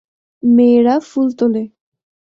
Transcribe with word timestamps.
মেয়েরা 0.43 0.95
ফুল 1.09 1.27
তোলে। 1.39 1.63